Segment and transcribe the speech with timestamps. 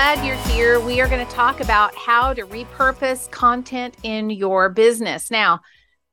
[0.00, 0.80] Glad you're here.
[0.80, 5.30] We are going to talk about how to repurpose content in your business.
[5.30, 5.60] Now,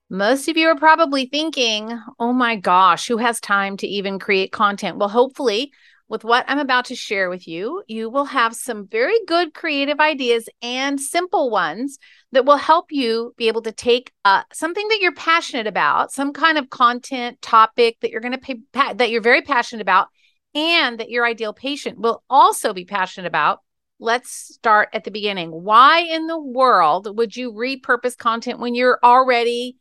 [0.10, 4.52] most of you are probably thinking, oh my gosh, who has time to even create
[4.52, 4.98] content?
[4.98, 5.72] Well, hopefully,
[6.10, 10.02] with what I'm about to share with you, you will have some very good creative
[10.02, 11.98] ideas and simple ones
[12.34, 16.34] that will help you be able to take uh, something that you're passionate about, some
[16.34, 20.10] kind of content topic that you're going to pay that you're very passionate about,
[20.54, 23.62] and that your ideal patient will also be passionate about.
[24.00, 25.50] Let's start at the beginning.
[25.50, 29.78] Why in the world would you repurpose content when you're already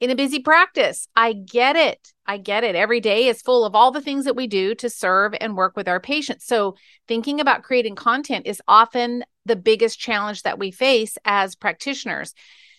[0.00, 1.08] in a busy practice.
[1.16, 2.12] I get it.
[2.26, 2.74] I get it.
[2.74, 5.76] Every day is full of all the things that we do to serve and work
[5.76, 6.44] with our patients.
[6.44, 6.76] So,
[7.08, 12.34] thinking about creating content is often the biggest challenge that we face as practitioners.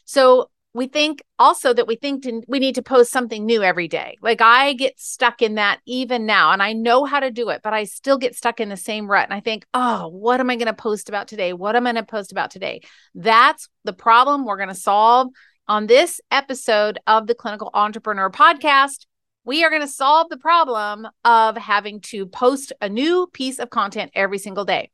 [0.05, 3.87] So, we think also that we think to, we need to post something new every
[3.87, 4.17] day.
[4.21, 7.61] Like I get stuck in that even now, and I know how to do it,
[7.63, 9.25] but I still get stuck in the same rut.
[9.25, 11.53] And I think, oh, what am I going to post about today?
[11.53, 12.81] What am I going to post about today?
[13.15, 15.29] That's the problem we're going to solve
[15.67, 19.05] on this episode of the Clinical Entrepreneur Podcast,
[19.43, 23.69] we are going to solve the problem of having to post a new piece of
[23.69, 24.91] content every single day.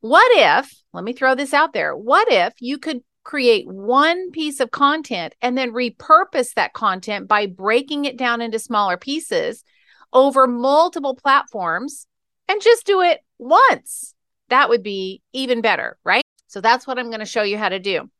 [0.00, 4.60] What if, let me throw this out there, what if you could create one piece
[4.60, 9.64] of content and then repurpose that content by breaking it down into smaller pieces
[10.12, 12.06] over multiple platforms
[12.48, 14.14] and just do it once?
[14.48, 16.24] That would be even better, right?
[16.48, 18.10] So that's what I'm going to show you how to do.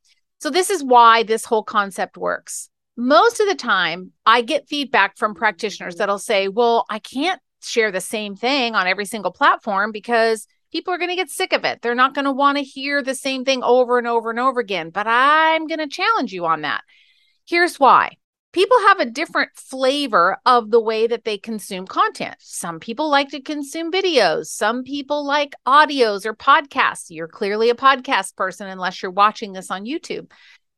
[0.41, 2.69] So, this is why this whole concept works.
[2.97, 7.92] Most of the time, I get feedback from practitioners that'll say, Well, I can't share
[7.92, 11.64] the same thing on every single platform because people are going to get sick of
[11.64, 11.83] it.
[11.83, 14.58] They're not going to want to hear the same thing over and over and over
[14.58, 14.90] again.
[14.90, 16.83] But I'm going to challenge you on that.
[17.46, 18.16] Here's why
[18.52, 22.36] people have a different flavor of the way that they consume content.
[22.38, 27.06] Some people like to consume videos, some people like audios or podcasts.
[27.08, 30.30] You're clearly a podcast person unless you're watching this on YouTube.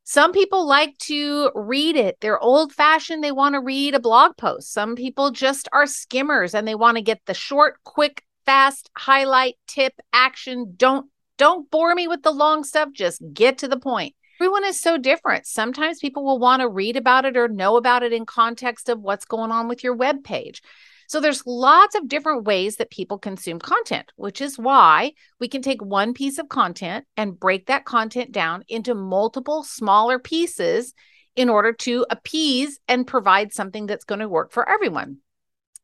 [0.06, 2.19] Some people like to read it.
[2.21, 3.25] They're old fashioned.
[3.25, 4.71] They want to read a blog post.
[4.71, 9.56] Some people just are skimmers and they want to get the short, quick, fast highlight
[9.66, 10.75] tip action.
[10.77, 12.91] Don't don't bore me with the long stuff.
[12.93, 15.47] Just get to the point everyone is so different.
[15.47, 19.00] Sometimes people will want to read about it or know about it in context of
[19.00, 20.60] what's going on with your web page.
[21.06, 25.62] So there's lots of different ways that people consume content, which is why we can
[25.62, 30.94] take one piece of content and break that content down into multiple smaller pieces
[31.37, 35.19] in order to appease and provide something that's going to work for everyone.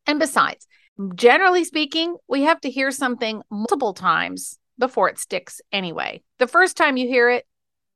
[0.07, 0.67] And besides,
[1.15, 6.21] generally speaking, we have to hear something multiple times before it sticks anyway.
[6.39, 7.45] The first time you hear it,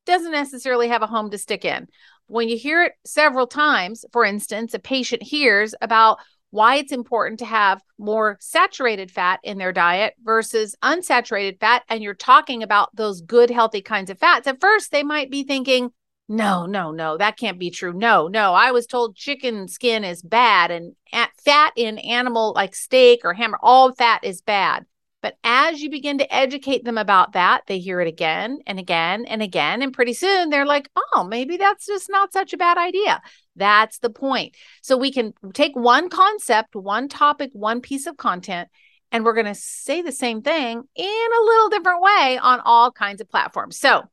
[0.05, 1.87] doesn't necessarily have a home to stick in.
[2.27, 6.19] When you hear it several times, for instance, a patient hears about
[6.51, 12.01] why it's important to have more saturated fat in their diet versus unsaturated fat, and
[12.01, 15.91] you're talking about those good, healthy kinds of fats, at first they might be thinking,
[16.27, 17.93] no, no, no, that can't be true.
[17.93, 20.95] No, no, I was told chicken skin is bad and
[21.43, 24.85] fat in animal like steak or hammer, all fat is bad.
[25.21, 29.25] But as you begin to educate them about that, they hear it again and again
[29.25, 29.81] and again.
[29.81, 33.21] And pretty soon they're like, oh, maybe that's just not such a bad idea.
[33.55, 34.55] That's the point.
[34.83, 38.69] So we can take one concept, one topic, one piece of content,
[39.11, 42.91] and we're going to say the same thing in a little different way on all
[42.91, 43.79] kinds of platforms.
[43.79, 44.03] So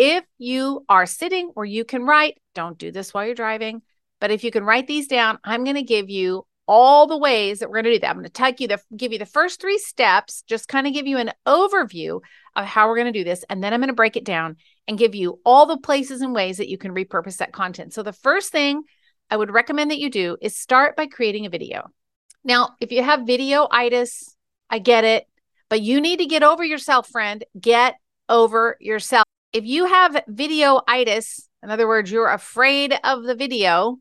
[0.00, 3.82] if you are sitting or you can write, don't do this while you're driving.
[4.18, 7.58] But if you can write these down, I'm going to give you all the ways
[7.58, 8.08] that we're going to do that.
[8.08, 10.94] I'm going to take you the give you the first three steps, just kind of
[10.94, 12.22] give you an overview
[12.56, 14.56] of how we're going to do this, and then I'm going to break it down
[14.88, 17.92] and give you all the places and ways that you can repurpose that content.
[17.92, 18.84] So the first thing
[19.28, 21.90] I would recommend that you do is start by creating a video.
[22.42, 24.34] Now, if you have video itis,
[24.70, 25.26] I get it,
[25.68, 27.44] but you need to get over yourself, friend.
[27.60, 27.96] Get
[28.30, 29.24] over yourself.
[29.52, 33.98] If you have video itis, in other words, you're afraid of the video,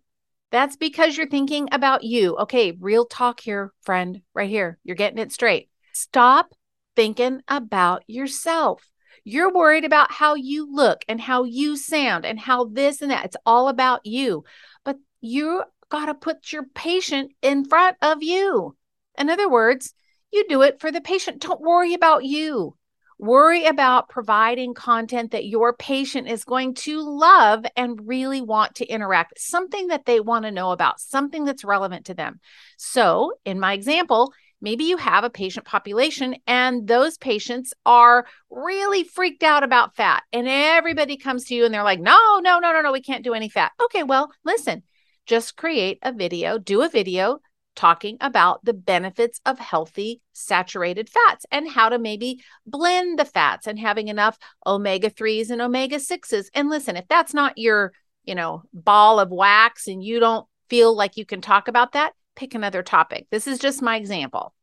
[0.51, 2.37] that's because you're thinking about you.
[2.37, 4.77] Okay, real talk here, friend, right here.
[4.83, 5.69] You're getting it straight.
[5.91, 6.53] Stop
[6.95, 8.91] thinking about yourself.
[9.23, 13.25] You're worried about how you look and how you sound and how this and that.
[13.25, 14.43] It's all about you.
[14.85, 18.75] But you got to put your patient in front of you.
[19.17, 19.93] In other words,
[20.31, 21.41] you do it for the patient.
[21.41, 22.75] Don't worry about you.
[23.21, 28.87] Worry about providing content that your patient is going to love and really want to
[28.87, 32.39] interact, something that they want to know about, something that's relevant to them.
[32.77, 34.31] So, in my example,
[34.61, 40.23] maybe you have a patient population and those patients are really freaked out about fat,
[40.31, 43.25] and everybody comes to you and they're like, no, no, no, no, no, we can't
[43.25, 43.73] do any fat.
[43.83, 44.81] Okay, well, listen,
[45.25, 47.41] just create a video, do a video
[47.79, 53.67] talking about the benefits of healthy saturated fats and how to maybe blend the fats
[53.67, 54.37] and having enough
[54.67, 56.49] omega 3s and omega 6s.
[56.53, 57.93] And listen, if that's not your,
[58.25, 62.11] you know, ball of wax and you don't feel like you can talk about that,
[62.35, 63.27] pick another topic.
[63.31, 64.53] This is just my example.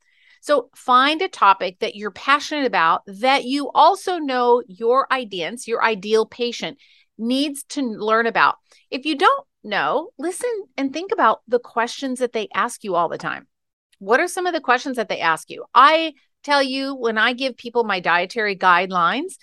[0.42, 5.82] So find a topic that you're passionate about that you also know your audience, your
[5.82, 6.76] ideal patient
[7.16, 8.56] needs to learn about.
[8.90, 13.08] If you don't know, listen and think about the questions that they ask you all
[13.08, 13.46] the time.
[13.98, 15.64] What are some of the questions that they ask you?
[15.74, 19.34] I tell you when I give people my dietary guidelines,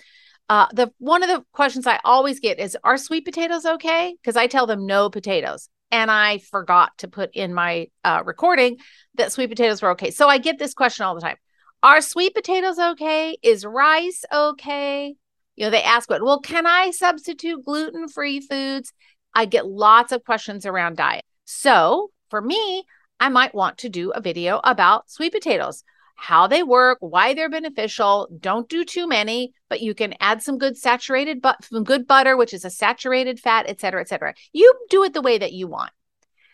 [0.48, 4.36] uh, the one of the questions I always get is, "Are sweet potatoes okay?" Because
[4.36, 8.78] I tell them no potatoes, and I forgot to put in my uh, recording
[9.14, 10.10] that sweet potatoes were okay.
[10.10, 11.36] So I get this question all the time:
[11.82, 13.36] Are sweet potatoes okay?
[13.42, 15.14] Is rice okay?
[15.56, 16.22] You know, they ask what?
[16.22, 18.92] Well, can I substitute gluten-free foods?
[19.34, 21.24] I get lots of questions around diet.
[21.44, 22.84] So for me,
[23.20, 25.82] I might want to do a video about sweet potatoes,
[26.16, 28.28] how they work, why they're beneficial.
[28.40, 32.36] Don't do too many, but you can add some good saturated but some good butter,
[32.36, 34.34] which is a saturated fat, et cetera, et cetera.
[34.52, 35.90] You do it the way that you want.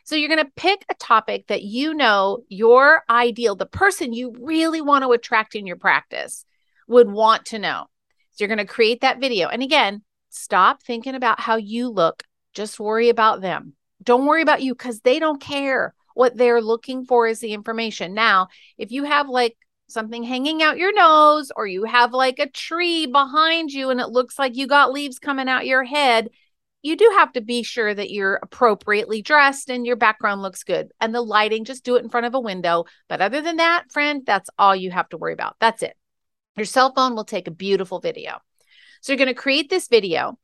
[0.04, 4.34] So you're going to pick a topic that you know your ideal, the person you
[4.40, 6.44] really want to attract in your practice
[6.88, 7.84] would want to know.
[8.32, 9.48] So you're going to create that video.
[9.48, 12.24] And again, stop thinking about how you look
[12.54, 13.74] just worry about them.
[14.02, 15.94] Don't worry about you because they don't care.
[16.14, 18.14] What they're looking for is the information.
[18.14, 18.48] Now,
[18.78, 19.56] if you have like
[19.88, 24.08] something hanging out your nose or you have like a tree behind you and it
[24.08, 26.28] looks like you got leaves coming out your head,
[26.82, 30.90] you do have to be sure that you're appropriately dressed and your background looks good.
[31.00, 32.86] And the lighting, just do it in front of a window.
[33.08, 35.56] But other than that, friend, that's all you have to worry about.
[35.60, 35.94] That's it.
[36.56, 38.38] Your cell phone will take a beautiful video.
[39.02, 40.38] So you're going to create this video.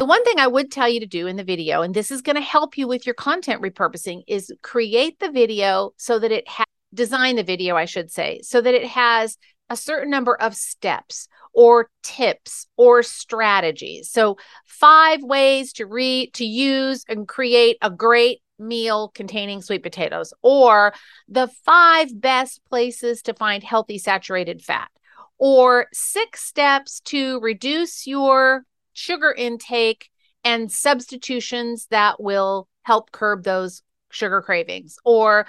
[0.00, 2.22] The one thing I would tell you to do in the video, and this is
[2.22, 6.48] going to help you with your content repurposing, is create the video so that it
[6.48, 6.64] has
[6.94, 9.36] design the video, I should say, so that it has
[9.68, 14.10] a certain number of steps or tips or strategies.
[14.10, 20.32] So, five ways to read, to use and create a great meal containing sweet potatoes,
[20.40, 20.94] or
[21.28, 24.88] the five best places to find healthy saturated fat,
[25.36, 30.10] or six steps to reduce your sugar intake
[30.44, 35.46] and substitutions that will help curb those sugar cravings, or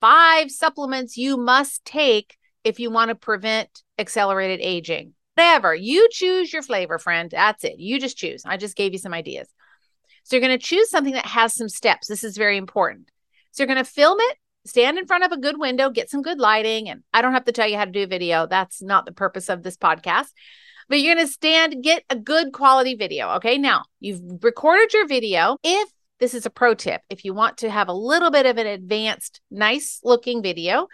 [0.00, 5.14] five supplements you must take if you want to prevent accelerated aging.
[5.34, 7.30] Whatever you choose your flavor, friend.
[7.30, 7.78] That's it.
[7.78, 8.42] You just choose.
[8.44, 9.48] I just gave you some ideas.
[10.24, 12.08] So you're going to choose something that has some steps.
[12.08, 13.10] This is very important.
[13.52, 16.22] So you're going to film it, stand in front of a good window, get some
[16.22, 16.88] good lighting.
[16.88, 18.46] And I don't have to tell you how to do a video.
[18.46, 20.30] That's not the purpose of this podcast
[20.88, 23.30] but you're going to stand, get a good quality video.
[23.34, 23.58] Okay.
[23.58, 25.56] Now you've recorded your video.
[25.62, 25.88] If
[26.18, 28.66] this is a pro tip, if you want to have a little bit of an
[28.66, 30.88] advanced, nice looking video,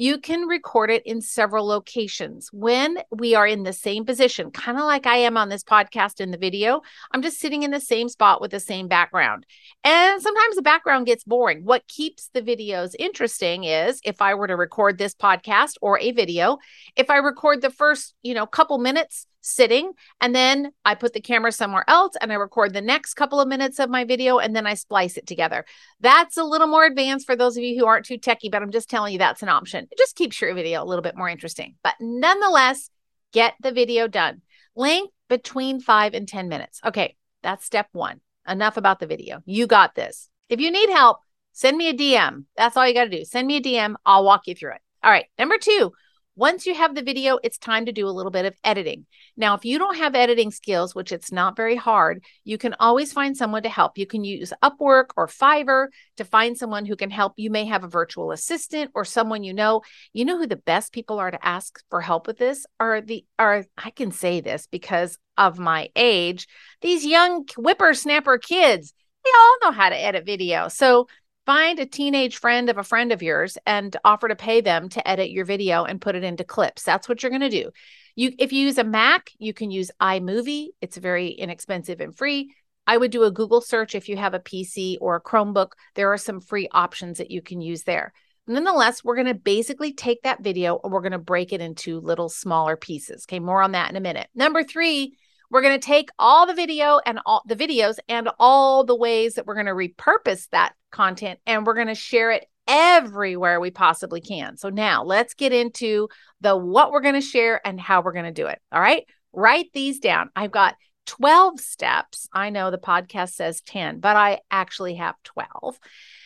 [0.00, 2.50] you can record it in several locations.
[2.52, 6.20] When we are in the same position, kind of like I am on this podcast
[6.20, 9.44] in the video, I'm just sitting in the same spot with the same background.
[9.82, 11.64] And sometimes the background gets boring.
[11.64, 16.12] What keeps the videos interesting is if I were to record this podcast or a
[16.12, 16.58] video,
[16.94, 21.20] if I record the first, you know, couple minutes sitting and then I put the
[21.20, 24.54] camera somewhere else and I record the next couple of minutes of my video and
[24.54, 25.64] then I splice it together.
[26.00, 28.70] That's a little more advanced for those of you who aren't too techy, but I'm
[28.70, 29.88] just telling you that's an option.
[29.90, 31.76] It just keeps your video a little bit more interesting.
[31.82, 32.90] But nonetheless,
[33.32, 34.42] get the video done.
[34.74, 36.80] Length between 5 and 10 minutes.
[36.84, 38.20] Okay, that's step 1.
[38.46, 39.42] Enough about the video.
[39.44, 40.30] You got this.
[40.48, 41.18] If you need help,
[41.52, 42.44] send me a DM.
[42.56, 43.24] That's all you got to do.
[43.24, 43.94] Send me a DM.
[44.06, 44.80] I'll walk you through it.
[45.02, 45.26] All right.
[45.38, 45.92] Number 2,
[46.38, 49.04] once you have the video, it's time to do a little bit of editing.
[49.36, 53.12] Now, if you don't have editing skills, which it's not very hard, you can always
[53.12, 53.98] find someone to help.
[53.98, 57.32] You can use Upwork or Fiverr to find someone who can help.
[57.36, 59.82] You may have a virtual assistant or someone you know.
[60.12, 63.24] You know who the best people are to ask for help with this are the
[63.36, 66.46] are I can say this because of my age,
[66.82, 68.92] these young whippersnapper kids.
[69.24, 70.68] They all know how to edit video.
[70.68, 71.08] So
[71.48, 75.08] find a teenage friend of a friend of yours and offer to pay them to
[75.08, 76.82] edit your video and put it into clips.
[76.82, 77.70] That's what you're going to do.
[78.16, 80.66] You if you use a Mac, you can use iMovie.
[80.82, 82.54] It's very inexpensive and free.
[82.86, 85.68] I would do a Google search if you have a PC or a Chromebook.
[85.94, 88.12] There are some free options that you can use there.
[88.46, 91.98] nonetheless, we're going to basically take that video and we're going to break it into
[92.00, 93.24] little smaller pieces.
[93.26, 94.28] Okay, more on that in a minute.
[94.34, 95.14] Number three,
[95.50, 99.34] we're going to take all the video and all the videos and all the ways
[99.34, 103.70] that we're going to repurpose that content and we're going to share it everywhere we
[103.70, 104.56] possibly can.
[104.56, 106.08] So now let's get into
[106.40, 108.60] the what we're going to share and how we're going to do it.
[108.70, 109.04] All right.
[109.32, 110.30] Write these down.
[110.36, 110.74] I've got
[111.06, 112.28] 12 steps.
[112.32, 115.78] I know the podcast says 10, but I actually have 12.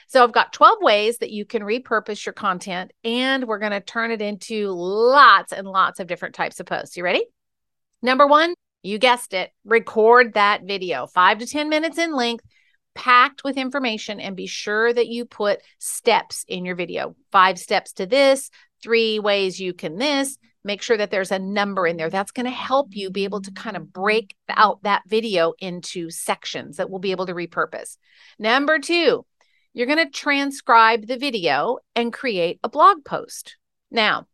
[0.09, 3.81] So I've got 12 ways that you can repurpose your content, and we're going to
[3.81, 6.97] turn it into lots and lots of different types of posts.
[6.97, 7.25] You ready?
[8.03, 12.45] Number one, you guessed it, record that video, five to 10 minutes in length,
[12.95, 17.93] packed with information, and be sure that you put steps in your video five steps
[17.95, 18.51] to this,
[18.83, 20.39] three ways you can this.
[20.65, 22.11] Make sure that there's a number in there.
[22.11, 26.09] That's going to help you be able to kind of break out that video into
[26.11, 27.97] sections that we'll be able to repurpose.
[28.39, 29.27] Number two,
[29.75, 33.57] you're going to transcribe the video and create a blog post.
[33.91, 34.29] Now,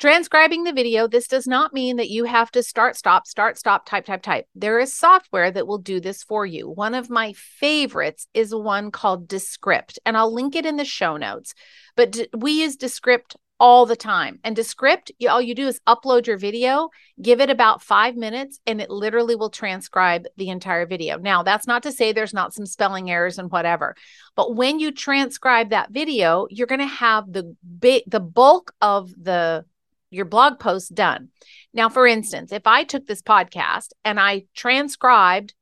[0.00, 3.84] transcribing the video, this does not mean that you have to start, stop, start, stop,
[3.84, 4.46] type, type, type.
[4.54, 6.68] There is software that will do this for you.
[6.68, 11.18] One of my favorites is one called Descript, and I'll link it in the show
[11.18, 11.54] notes.
[11.96, 14.40] But we use Descript all the time.
[14.42, 16.88] And Descript, all you do is upload your video,
[17.20, 21.18] give it about five minutes, and it literally will transcribe the entire video.
[21.18, 23.96] Now, that's not to say there's not some spelling errors and whatever,
[24.34, 29.10] but when you transcribe that video, you're going to have the big, the bulk of
[29.10, 29.66] the
[30.10, 31.28] your blog post done.
[31.72, 35.54] Now, for instance, if I took this podcast and I transcribed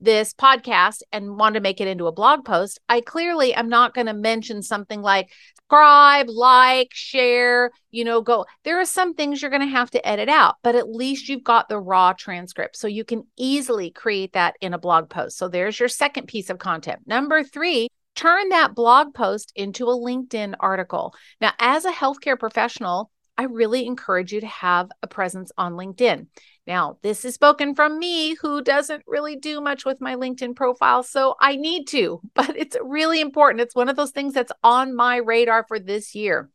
[0.00, 3.94] this podcast and want to make it into a blog post, I clearly am not
[3.94, 5.30] going to mention something like
[5.74, 8.44] subscribe, like, share, you know, go.
[8.64, 11.44] There are some things you're going to have to edit out, but at least you've
[11.44, 12.76] got the raw transcript.
[12.76, 15.38] So you can easily create that in a blog post.
[15.38, 17.00] So there's your second piece of content.
[17.06, 21.14] Number three, turn that blog post into a LinkedIn article.
[21.40, 26.28] Now, as a healthcare professional, I really encourage you to have a presence on LinkedIn.
[26.66, 31.02] Now, this is spoken from me who doesn't really do much with my LinkedIn profile,
[31.02, 33.60] so I need to, but it's really important.
[33.60, 36.50] It's one of those things that's on my radar for this year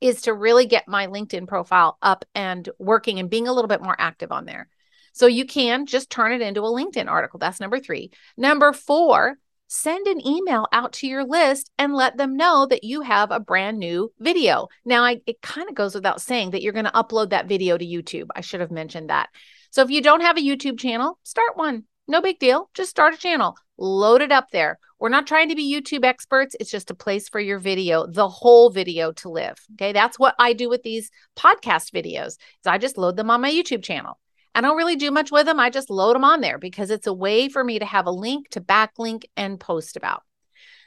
[0.00, 3.82] is to really get my LinkedIn profile up and working and being a little bit
[3.82, 4.68] more active on there.
[5.12, 7.40] So you can just turn it into a LinkedIn article.
[7.40, 8.12] That's number 3.
[8.36, 9.36] Number 4,
[9.68, 13.38] send an email out to your list and let them know that you have a
[13.38, 14.68] brand new video.
[14.84, 17.78] Now, I, it kind of goes without saying that you're going to upload that video
[17.78, 18.28] to YouTube.
[18.34, 19.28] I should have mentioned that.
[19.70, 21.84] So if you don't have a YouTube channel, start one.
[22.08, 22.70] No big deal.
[22.72, 24.78] Just start a channel, load it up there.
[24.98, 26.56] We're not trying to be YouTube experts.
[26.58, 29.58] It's just a place for your video, the whole video to live.
[29.74, 29.92] Okay.
[29.92, 33.50] That's what I do with these podcast videos is I just load them on my
[33.50, 34.18] YouTube channel.
[34.58, 35.60] I don't really do much with them.
[35.60, 38.10] I just load them on there because it's a way for me to have a
[38.10, 40.24] link to backlink and post about.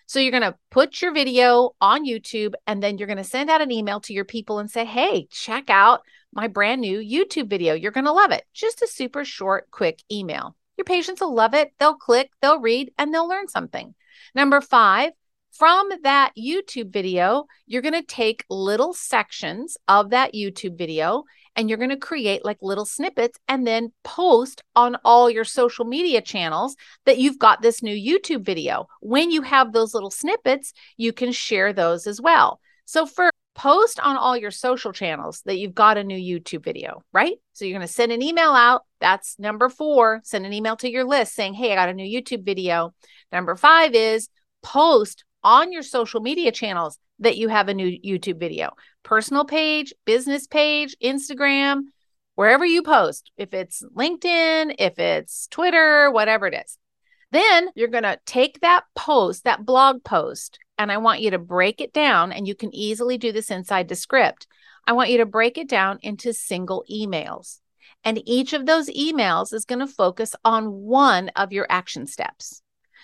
[0.07, 3.49] So you're going to put your video on YouTube and then you're going to send
[3.49, 6.01] out an email to your people and say, hey, check out
[6.33, 7.73] my brand new YouTube video.
[7.73, 8.43] You're going to love it.
[8.53, 10.57] Just a super short, quick email.
[10.75, 11.71] Your patients will love it.
[11.79, 13.95] They'll click, they'll read, and they'll learn something.
[14.35, 15.13] Number five,
[15.53, 21.23] from that YouTube video, you're going to take little sections of that YouTube video
[21.55, 25.86] and you're going to create like little snippets and then post on all your social
[25.86, 28.88] media channels that you've got this new YouTube video.
[29.01, 32.60] When you have those little snippets, you can share those as well.
[32.86, 37.03] So, first, post on all your social channels that you've got a new YouTube video,
[37.13, 37.36] right?
[37.53, 38.84] So, you're going to send an email out.
[39.00, 40.22] That's number four.
[40.24, 42.93] Send an email to your list saying, Hey, I got a new YouTube video.
[43.31, 44.29] Number five is
[44.63, 48.72] post on your social media channels that you have a new YouTube video
[49.03, 51.81] personal page, business page, Instagram,
[52.36, 56.77] wherever you post, if it's LinkedIn, if it's Twitter, whatever it is.
[57.31, 61.39] Then you're going to take that post, that blog post, and I want you to
[61.39, 62.31] break it down.
[62.31, 64.48] And you can easily do this inside Descript.
[64.86, 67.60] I want you to break it down into single emails.
[68.03, 72.62] And each of those emails is going to focus on one of your action steps.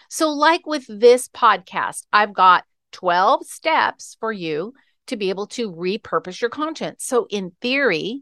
[0.09, 2.63] So, like with this podcast, I've got
[2.93, 4.73] 12 steps for you
[5.07, 7.01] to be able to repurpose your content.
[7.01, 8.21] So, in theory,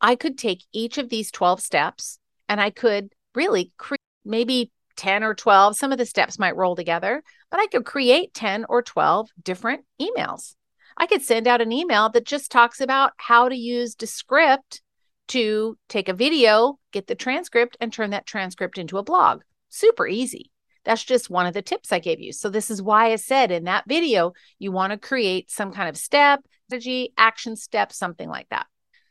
[0.00, 2.18] I could take each of these 12 steps
[2.48, 5.76] and I could really create maybe 10 or 12.
[5.76, 9.84] Some of the steps might roll together, but I could create 10 or 12 different
[10.00, 10.54] emails.
[10.96, 14.82] I could send out an email that just talks about how to use Descript
[15.28, 19.42] to take a video, get the transcript, and turn that transcript into a blog.
[19.68, 20.50] Super easy.
[20.90, 22.32] That's just one of the tips I gave you.
[22.32, 25.88] So, this is why I said in that video, you want to create some kind
[25.88, 28.66] of step, strategy, action step, something like that.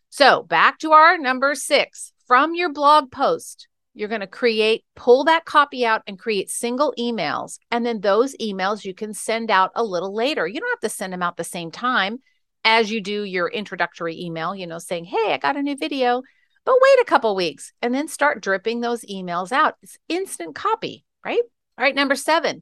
[0.09, 5.23] So, back to our number six from your blog post, you're going to create, pull
[5.23, 7.59] that copy out and create single emails.
[7.71, 10.45] And then those emails you can send out a little later.
[10.45, 12.17] You don't have to send them out the same time.
[12.65, 16.23] as you do your introductory email, you know, saying, Hey, I got a new video,
[16.65, 19.75] but wait a couple weeks and then start dripping those emails out.
[19.81, 21.43] It's instant copy, right?
[21.79, 21.95] All right.
[21.95, 22.61] Number seven,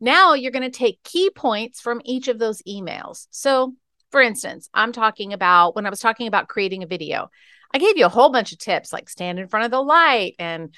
[0.00, 3.26] now you're going to take key points from each of those emails.
[3.30, 3.74] So,
[4.10, 7.28] for instance, I'm talking about when I was talking about creating a video,
[7.74, 10.36] I gave you a whole bunch of tips like stand in front of the light
[10.38, 10.74] and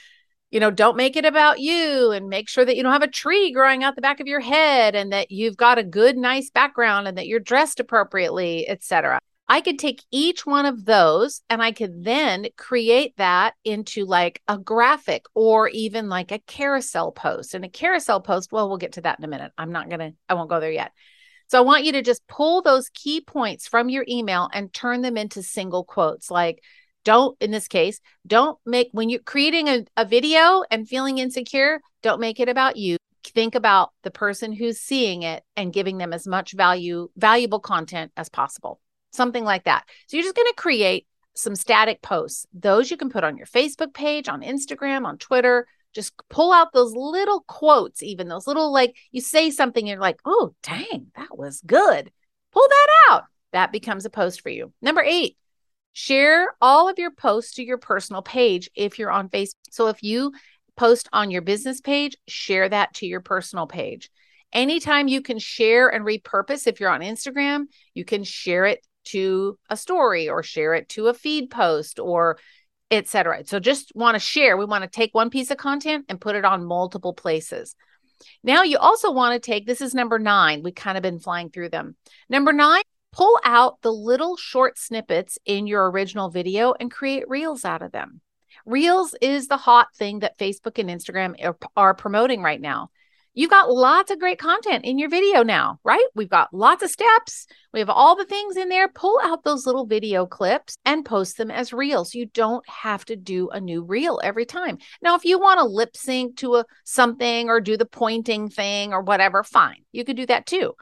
[0.50, 3.08] you know, don't make it about you and make sure that you don't have a
[3.08, 6.49] tree growing out the back of your head and that you've got a good nice
[6.50, 9.20] background and that you're dressed appropriately, etc.
[9.50, 14.43] I could take each one of those and I could then create that into like
[14.47, 17.55] a graphic or even like a carousel post.
[17.55, 19.52] And a carousel post, well, we'll get to that in a minute.
[19.57, 20.93] I'm not going to, I won't go there yet.
[21.47, 25.00] So I want you to just pull those key points from your email and turn
[25.00, 26.62] them into single quotes like,
[27.05, 31.81] don't, in this case, don't make, when you're creating a, a video and feeling insecure,
[32.02, 32.99] don't make it about you.
[33.25, 38.12] Think about the person who's seeing it and giving them as much value, valuable content
[38.14, 38.78] as possible.
[39.12, 39.85] Something like that.
[40.07, 42.47] So you're just going to create some static posts.
[42.53, 46.73] Those you can put on your Facebook page, on Instagram, on Twitter, just pull out
[46.73, 51.37] those little quotes, even those little like you say something, you're like, oh, dang, that
[51.37, 52.11] was good.
[52.53, 53.25] Pull that out.
[53.53, 54.73] That becomes a post for you.
[54.83, 55.37] Number eight,
[55.93, 59.55] share all of your posts to your personal page if you're on Facebook.
[59.71, 60.33] So if you
[60.77, 64.11] post on your business page, share that to your personal page.
[64.53, 69.59] Anytime you can share and repurpose, if you're on Instagram, you can share it to
[69.69, 72.38] a story or share it to a feed post or
[72.91, 73.45] etc.
[73.45, 74.57] So just want to share.
[74.57, 77.75] We want to take one piece of content and put it on multiple places.
[78.43, 80.62] Now you also want to take this is number 9.
[80.62, 81.97] We kind of been flying through them.
[82.29, 87.65] Number 9, pull out the little short snippets in your original video and create reels
[87.65, 88.21] out of them.
[88.65, 92.91] Reels is the hot thing that Facebook and Instagram are, are promoting right now.
[93.38, 96.04] You've got lots of great content in your video now, right?
[96.16, 97.47] We've got lots of steps.
[97.73, 98.88] We have all the things in there.
[98.88, 102.16] Pull out those little video clips and post them as reels.
[102.16, 104.78] You don't have to do a new reel every time.
[105.02, 108.92] Now, if you want to lip sync to a something or do the pointing thing
[108.92, 109.85] or whatever, fine.
[109.92, 110.74] You could do that too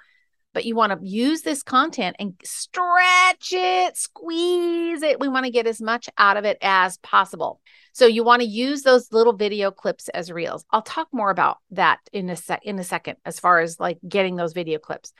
[0.54, 5.20] but you want to use this content and stretch it, squeeze it.
[5.20, 7.60] We want to get as much out of it as possible.
[7.92, 10.64] So you want to use those little video clips as reels.
[10.70, 13.98] I'll talk more about that in a sec in a second as far as like
[14.06, 15.12] getting those video clips.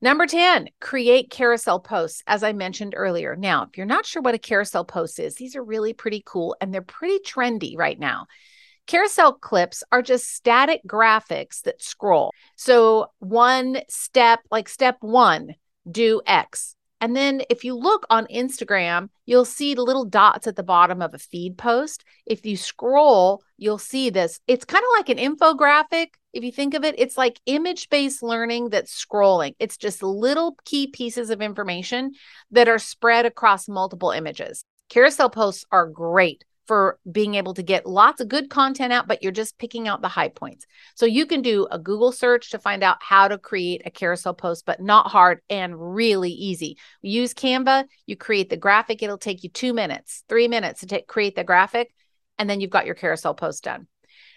[0.00, 3.34] Number 10, create carousel posts, as I mentioned earlier.
[3.34, 6.54] Now, if you're not sure what a carousel post is, these are really pretty cool
[6.60, 8.26] and they're pretty trendy right now.
[8.86, 12.32] Carousel clips are just static graphics that scroll.
[12.56, 15.56] So, one step, like step one,
[15.90, 16.76] do X.
[17.00, 21.00] And then if you look on Instagram, you'll see the little dots at the bottom
[21.00, 22.04] of a feed post.
[22.26, 24.40] If you scroll, you'll see this.
[24.46, 26.08] It's kind of like an infographic.
[26.32, 29.54] If you think of it, it's like image based learning that's scrolling.
[29.58, 32.12] It's just little key pieces of information
[32.50, 34.64] that are spread across multiple images.
[34.88, 39.22] Carousel posts are great for being able to get lots of good content out, but
[39.22, 40.66] you're just picking out the high points.
[40.94, 44.34] So you can do a Google search to find out how to create a carousel
[44.34, 46.76] post, but not hard and really easy.
[47.00, 51.08] use Canva, you create the graphic, it'll take you two minutes, three minutes to take,
[51.08, 51.92] create the graphic,
[52.38, 53.86] and then you've got your carousel post done.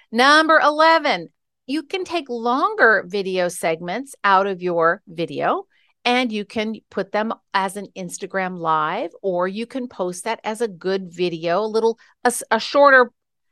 [0.10, 1.28] Number 11,
[1.68, 5.66] you can take longer video segments out of your video
[6.04, 10.62] and you can put them as an Instagram live or you can post that as
[10.62, 13.12] a good video, a little a, a, shorter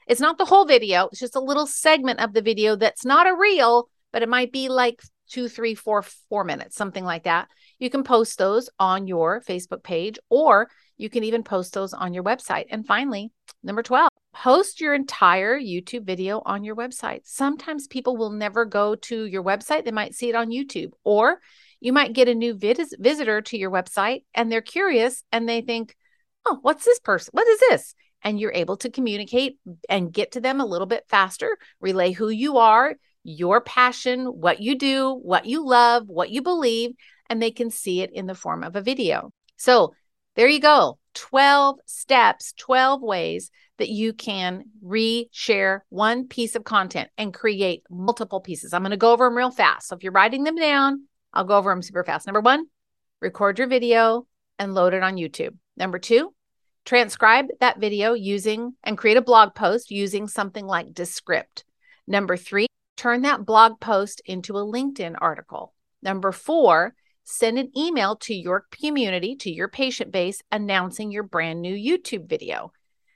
[0.10, 3.28] it's not the whole video, it's just a little segment of the video that's not
[3.28, 7.48] a reel, but it might be like two, three, four, four minutes, something like that.
[7.78, 12.16] You can post those on your Facebook page or you can even post those on
[12.16, 12.66] your website.
[12.72, 13.32] And finally,
[13.62, 17.22] number 12, post your entire YouTube video on your website.
[17.26, 21.40] Sometimes people will never go to your website, they might see it on YouTube or
[21.80, 25.62] you might get a new vis- visitor to your website and they're curious and they
[25.62, 25.96] think,
[26.46, 27.32] oh, what's this person?
[27.34, 27.96] What is this?
[28.22, 32.30] And you're able to communicate and get to them a little bit faster, relay who
[32.30, 36.92] you are, your passion, what you do, what you love, what you believe,
[37.30, 39.32] and they can see it in the form of a video.
[39.58, 39.94] So
[40.36, 47.10] there you go 12 steps, 12 ways that you can re-share one piece of content
[47.18, 48.74] and create multiple pieces.
[48.74, 49.88] I'm going to go over them real fast.
[49.88, 52.28] So if you're writing them down, I'll go over them super fast.
[52.28, 52.66] Number one,
[53.22, 55.56] record your video and load it on YouTube.
[55.78, 56.34] Number two,
[56.86, 61.64] transcribe that video using and create a blog post using something like Descript.
[62.08, 65.74] Number three, turn that blog post into a LinkedIn article.
[66.02, 71.62] Number four, send an email to your community, to your patient base, announcing your brand
[71.62, 72.72] new YouTube video.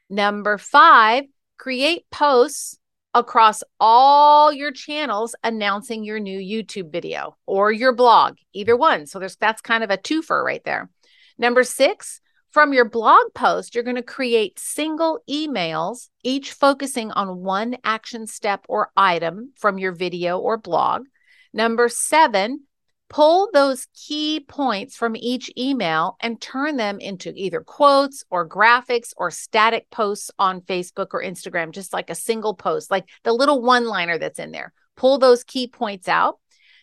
[0.10, 1.24] Number five,
[1.58, 2.78] create posts
[3.14, 9.06] across all your channels announcing your new YouTube video or your blog, either one.
[9.06, 10.90] So there's that's kind of a twofer right there.
[11.38, 12.22] Number six,
[12.52, 18.28] from your blog post, you're going to create single emails, each focusing on one action
[18.28, 21.06] step or item from your video or blog.
[21.52, 22.66] Number seven,
[23.10, 29.14] pull those key points from each email and turn them into either quotes or graphics
[29.18, 33.62] or static posts on Facebook or Instagram, just like a single post, like the little
[33.62, 34.74] one liner that's in there.
[34.96, 36.40] Pull those key points out.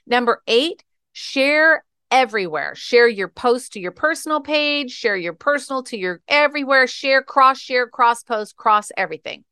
[0.06, 2.74] Number eight, share everywhere.
[2.74, 7.58] Share your post to your personal page, share your personal to your everywhere, share, cross
[7.58, 9.44] share, cross post, cross everything.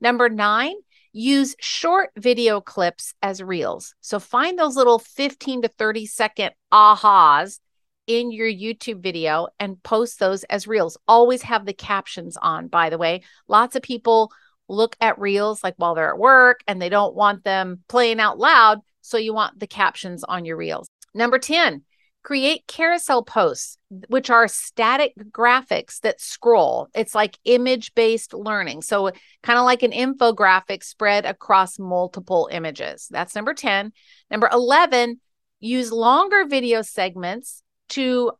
[0.00, 0.74] Number nine,
[1.12, 3.94] use short video clips as reels.
[4.00, 7.58] So find those little 15 to 30 second ahas
[8.06, 10.98] in your YouTube video and post those as reels.
[11.06, 13.22] Always have the captions on, by the way.
[13.48, 14.32] Lots of people
[14.68, 18.38] look at reels like while they're at work and they don't want them playing out
[18.38, 18.80] loud.
[19.00, 20.88] So you want the captions on your reels.
[21.14, 21.82] Number 10,
[22.22, 23.78] create carousel posts,
[24.08, 26.88] which are static graphics that scroll.
[26.94, 28.82] It's like image based learning.
[28.82, 29.10] So,
[29.42, 33.08] kind of like an infographic spread across multiple images.
[33.10, 33.92] That's number 10.
[34.30, 35.20] Number 11,
[35.60, 38.32] use longer video segments to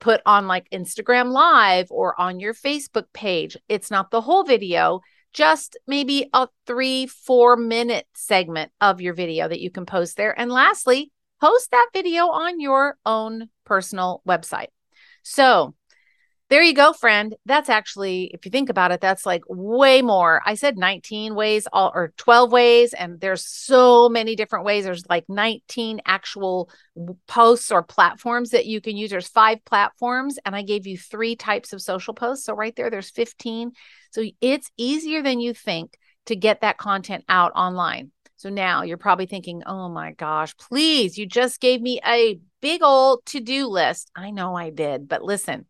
[0.00, 3.56] put on like Instagram Live or on your Facebook page.
[3.68, 5.00] It's not the whole video.
[5.32, 10.38] Just maybe a three, four minute segment of your video that you can post there.
[10.38, 11.10] And lastly,
[11.44, 14.68] post that video on your own personal website.
[15.22, 15.74] So,
[16.48, 17.34] there you go, friend.
[17.44, 20.40] That's actually, if you think about it, that's like way more.
[20.46, 24.84] I said 19 ways, all or 12 ways, and there's so many different ways.
[24.84, 26.70] There's like 19 actual
[27.26, 29.10] posts or platforms that you can use.
[29.10, 32.46] There's five platforms, and I gave you three types of social posts.
[32.46, 33.72] So, right there, there's 15.
[34.12, 38.12] So, it's easier than you think to get that content out online.
[38.44, 42.82] So now you're probably thinking, oh my gosh, please, you just gave me a big
[42.82, 44.10] old to do list.
[44.14, 45.64] I know I did, but listen,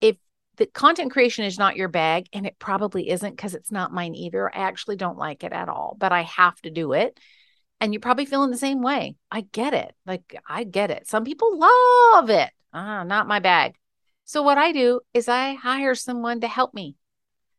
[0.00, 0.16] if
[0.56, 4.14] the content creation is not your bag, and it probably isn't because it's not mine
[4.14, 7.20] either, I actually don't like it at all, but I have to do it.
[7.78, 9.16] And you're probably feeling the same way.
[9.30, 9.92] I get it.
[10.06, 11.06] Like, I get it.
[11.06, 12.48] Some people love it.
[12.72, 13.74] Ah, not my bag.
[14.24, 16.96] So, what I do is I hire someone to help me.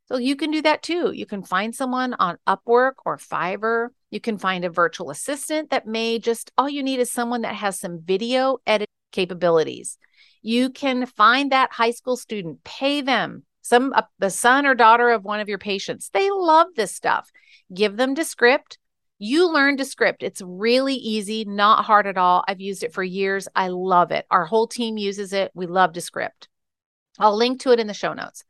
[0.07, 1.11] So, you can do that too.
[1.13, 5.85] You can find someone on Upwork or Fiverr you can find a virtual assistant that
[5.85, 9.97] may just, all you need is someone that has some video edit capabilities.
[10.41, 15.09] You can find that high school student, pay them some uh, the son or daughter
[15.09, 16.11] of one of your patients.
[16.13, 17.29] They love this stuff.
[17.73, 18.77] Give them Descript.
[19.19, 20.23] You learn Descript.
[20.23, 22.45] It's really easy, not hard at all.
[22.47, 23.49] I've used it for years.
[23.53, 24.25] I love it.
[24.31, 25.51] Our whole team uses it.
[25.53, 26.47] We love Descript.
[27.19, 28.45] I'll link to it in the show notes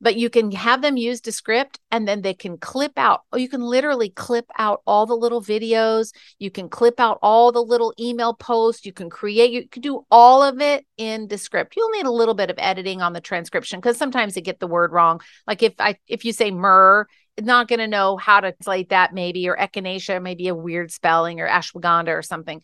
[0.00, 3.48] but you can have them use Descript and then they can clip out, or you
[3.48, 6.12] can literally clip out all the little videos.
[6.38, 8.86] You can clip out all the little email posts.
[8.86, 11.74] You can create, you can do all of it in Descript.
[11.76, 14.66] You'll need a little bit of editing on the transcription because sometimes they get the
[14.66, 15.20] word wrong.
[15.46, 17.06] Like if I, if you say myrrh,
[17.36, 20.90] it's not going to know how to translate that maybe, or echinacea, maybe a weird
[20.90, 22.62] spelling, or ashwagandha or something.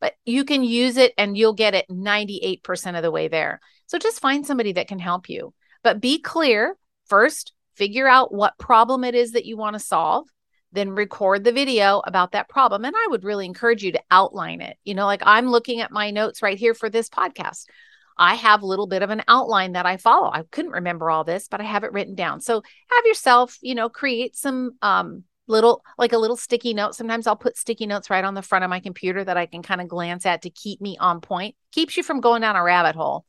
[0.00, 3.60] But you can use it and you'll get it 98% of the way there.
[3.86, 5.52] So just find somebody that can help you.
[5.82, 10.28] But be clear first, figure out what problem it is that you want to solve,
[10.72, 12.84] then record the video about that problem.
[12.84, 14.76] And I would really encourage you to outline it.
[14.84, 17.64] You know, like I'm looking at my notes right here for this podcast.
[18.16, 20.30] I have a little bit of an outline that I follow.
[20.30, 22.40] I couldn't remember all this, but I have it written down.
[22.40, 26.94] So have yourself, you know, create some um little like a little sticky note.
[26.94, 29.62] Sometimes I'll put sticky notes right on the front of my computer that I can
[29.62, 31.56] kind of glance at to keep me on point.
[31.72, 33.24] Keeps you from going down a rabbit hole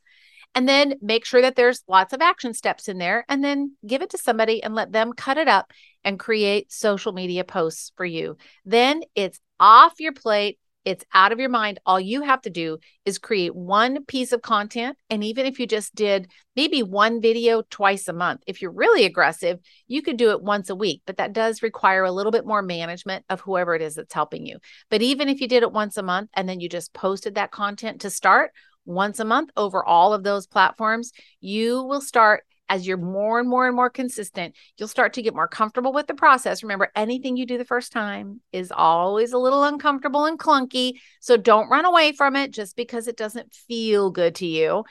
[0.54, 4.02] and then make sure that there's lots of action steps in there and then give
[4.02, 5.72] it to somebody and let them cut it up
[6.04, 8.36] and create social media posts for you.
[8.64, 10.58] Then it's off your plate.
[10.84, 11.78] It's out of your mind.
[11.86, 14.98] All you have to do is create one piece of content.
[15.08, 19.04] And even if you just did maybe one video twice a month, if you're really
[19.04, 22.44] aggressive, you could do it once a week, but that does require a little bit
[22.44, 24.58] more management of whoever it is that's helping you.
[24.90, 27.52] But even if you did it once a month and then you just posted that
[27.52, 28.50] content to start,
[28.84, 33.50] once a month over all of those platforms, you will start as you're more and
[33.50, 36.62] more and more consistent, you'll start to get more comfortable with the process.
[36.62, 40.94] Remember, anything you do the first time is always a little uncomfortable and clunky.
[41.20, 44.84] So don't run away from it just because it doesn't feel good to you,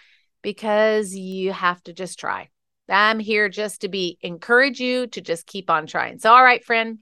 [0.43, 2.49] because you have to just try.
[2.87, 6.19] I'm here just to be encourage you to just keep on trying.
[6.19, 6.99] So, all right, friend,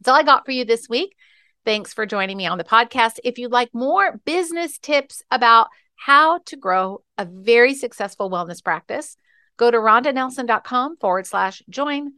[0.00, 1.16] that's all I got for you this week.
[1.64, 3.20] Thanks for joining me on the podcast.
[3.24, 5.68] If you'd like more business tips about
[6.00, 9.18] how to grow a very successful wellness practice,
[9.58, 12.14] go to rhondanelson.com forward slash join.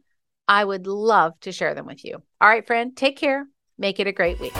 [0.47, 2.23] I would love to share them with you.
[2.39, 3.45] All right, friend, take care.
[3.77, 4.53] Make it a great week.